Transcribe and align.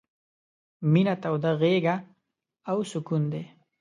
—مينه 0.91 1.13
توده 1.23 1.51
غېږه 1.61 1.95
او 2.71 2.77
سکون 2.91 3.23
دی... 3.31 3.43